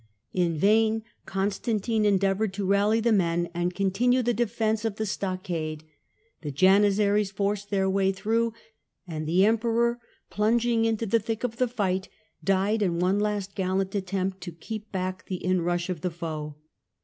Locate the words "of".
4.83-4.95, 11.43-11.57, 15.87-16.01